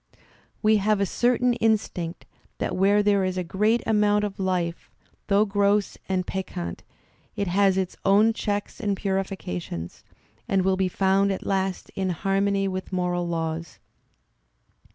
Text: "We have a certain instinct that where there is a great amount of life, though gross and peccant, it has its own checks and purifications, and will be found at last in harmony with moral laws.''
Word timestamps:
"We 0.63 0.77
have 0.77 0.99
a 0.99 1.05
certain 1.05 1.53
instinct 1.53 2.25
that 2.57 2.75
where 2.75 3.03
there 3.03 3.23
is 3.23 3.37
a 3.37 3.43
great 3.43 3.83
amount 3.85 4.23
of 4.23 4.39
life, 4.39 4.89
though 5.27 5.45
gross 5.45 5.95
and 6.09 6.25
peccant, 6.25 6.81
it 7.35 7.45
has 7.47 7.77
its 7.77 7.95
own 8.03 8.33
checks 8.33 8.79
and 8.79 8.97
purifications, 8.97 10.03
and 10.47 10.63
will 10.63 10.75
be 10.75 10.89
found 10.89 11.31
at 11.31 11.45
last 11.45 11.91
in 11.91 12.09
harmony 12.09 12.67
with 12.67 12.91
moral 12.91 13.27
laws.'' 13.27 13.77